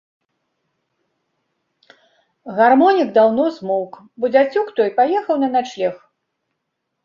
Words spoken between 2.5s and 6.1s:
Гармонік даўно змоўк, бо дзяцюк той паехаў на начлег.